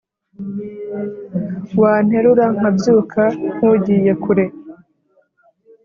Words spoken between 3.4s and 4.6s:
nkugiye kure